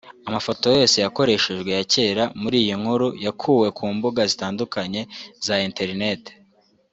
Amafoto 0.27 0.65
yose 0.77 0.97
yakoreshejwe 1.05 1.69
ya 1.77 1.83
kera 1.93 2.23
muri 2.41 2.57
iyi 2.63 2.73
nkuru 2.81 3.07
yakuwe 3.25 3.67
ku 3.77 3.85
mbuga 3.95 4.21
zitandukanye 4.31 5.01
za 5.45 5.55
Internet 5.67 6.23